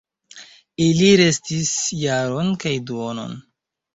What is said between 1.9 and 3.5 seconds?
jaron kaj duonon.